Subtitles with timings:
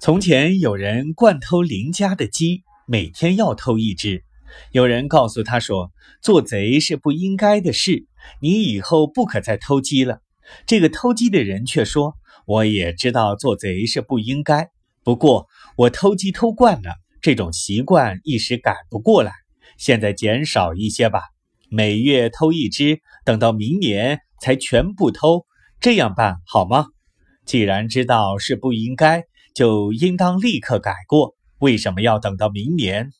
[0.00, 4.22] 从前有人惯偷邻家的鸡，每天要偷一只。
[4.70, 5.90] 有人告诉他说
[6.22, 8.06] ：“做贼是不应该的事，
[8.40, 10.20] 你以后不可再偷鸡了。”
[10.66, 12.14] 这个偷鸡的人却说
[12.46, 14.70] ：“我也知道做贼是不应该，
[15.02, 19.32] 不过我偷鸡偷惯了，这种习惯一时改不过来。
[19.78, 21.22] 现在减少一些吧，
[21.70, 25.44] 每月偷一只，等到明年才全部偷，
[25.80, 26.86] 这样办好吗？
[27.48, 29.24] 既然知道是不应该。”
[29.58, 31.34] 就应当立刻改过。
[31.58, 33.10] 为什么要等到明年？